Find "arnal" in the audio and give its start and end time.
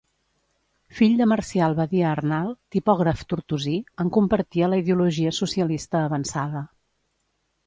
2.11-2.49